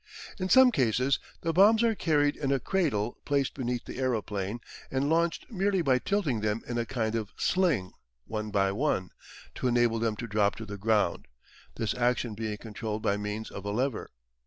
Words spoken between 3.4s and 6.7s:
beneath the aeroplane and launched merely by tilting them